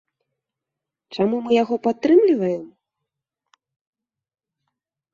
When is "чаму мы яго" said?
1.17-1.75